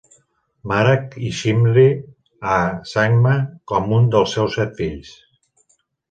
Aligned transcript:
Marak 0.69 1.11
i 1.25 1.27
Chimri 1.39 1.83
A. 2.53 2.55
Sangma 2.93 3.33
com 3.73 3.93
un 3.99 4.09
dels 4.15 4.33
seus 4.39 4.57
set 4.61 4.73
fills. 4.81 5.13